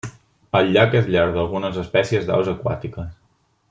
[0.59, 3.11] El llac és llar d'algunes espècies d'aus aquàtiques.